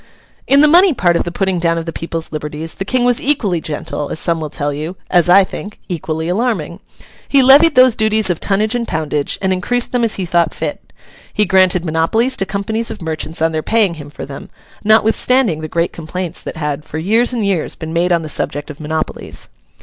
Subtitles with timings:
[0.47, 3.21] In the money part of the putting down of the people's liberties, the King was
[3.21, 6.79] equally gentle, as some will tell you: as I think, equally alarming.
[7.29, 10.91] He levied those duties of tonnage and poundage, and increased them as he thought fit.
[11.31, 14.49] He granted monopolies to companies of merchants on their paying him for them,
[14.83, 18.71] notwithstanding the great complaints that had, for years and years, been made on the subject
[18.71, 19.49] of monopolies.